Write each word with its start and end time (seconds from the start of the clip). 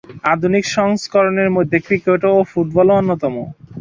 আধুনিক 0.33 0.63
সংস্করণের 0.77 1.49
মধ্যে 1.57 1.77
ক্রিকেট 1.85 2.21
ও 2.29 2.43
ফুটবল 2.51 2.87
অন্যতম। 2.97 3.35